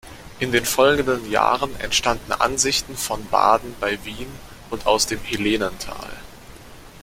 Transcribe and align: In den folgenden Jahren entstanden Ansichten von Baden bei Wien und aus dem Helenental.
In 0.39 0.51
den 0.51 0.65
folgenden 0.65 1.29
Jahren 1.29 1.79
entstanden 1.79 2.31
Ansichten 2.31 2.97
von 2.97 3.23
Baden 3.27 3.75
bei 3.79 4.03
Wien 4.03 4.31
und 4.71 4.87
aus 4.87 5.05
dem 5.05 5.19
Helenental. 5.19 6.09